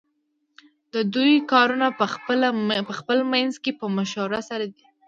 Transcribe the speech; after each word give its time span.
ددوی 0.93 1.33
کارونه 1.51 1.87
پخپل 2.93 3.19
منځ 3.33 3.53
کی 3.63 3.71
په 3.79 3.85
مشوره 3.97 4.39
سره 4.49 4.65
دی. 4.73 4.85